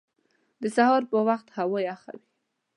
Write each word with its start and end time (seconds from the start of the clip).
د 0.61 0.63
سهار 0.75 1.03
په 1.11 1.17
وخت 1.27 1.47
هوا 1.57 1.79
یخه 1.89 2.11
وي 2.17 2.25